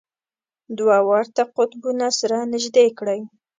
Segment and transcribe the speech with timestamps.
[0.77, 3.19] دوه ورته قطبونه سره نژدې کړئ.